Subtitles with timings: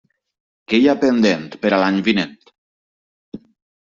[0.71, 2.35] Què hi ha pendent per a l'any vinent?